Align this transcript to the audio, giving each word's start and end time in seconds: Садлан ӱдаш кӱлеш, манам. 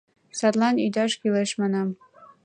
Садлан 0.39 0.75
ӱдаш 0.85 1.11
кӱлеш, 1.19 1.51
манам. 1.59 1.89